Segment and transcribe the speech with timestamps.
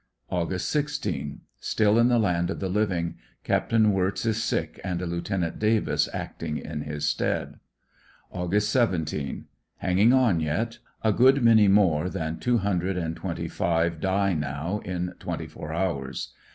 [0.31, 0.59] Aug.
[0.59, 3.13] 16.— Still in the land of thelivinp^.
[3.43, 3.71] Capt.
[3.71, 5.59] Wirtz is sick and a Lieut.
[5.59, 7.59] Davis acting in his stead.
[8.33, 8.59] Ang.
[8.59, 9.45] 17.—
[9.85, 10.79] Hanging on yet.
[11.03, 15.45] A good many more than two hun dred and twenty five die now in twenty
[15.45, 16.33] four hours.